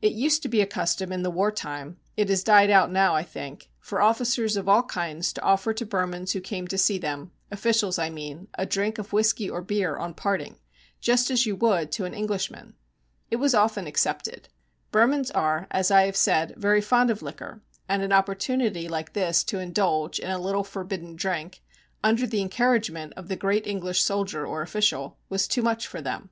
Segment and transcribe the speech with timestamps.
[0.00, 3.16] It used to be a custom in the war time it has died out now,
[3.16, 6.96] I think for officers of all kinds to offer to Burmans who came to see
[6.96, 10.60] them officials, I mean a drink of whisky or beer on parting,
[11.00, 12.74] just as you would to an Englishman.
[13.32, 14.48] It was often accepted.
[14.92, 19.42] Burmans are, as I have said, very fond of liquor, and an opportunity like this
[19.42, 21.62] to indulge in a little forbidden drink,
[22.04, 26.30] under the encouragement of the great English soldier or official, was too much for them.